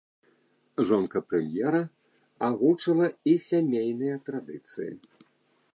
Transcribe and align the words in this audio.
Жонка 0.91 1.21
прэм'ера 1.33 1.81
агучыла 2.49 3.07
і 3.33 3.37
сямейныя 3.49 4.15
традыцыі. 4.31 4.91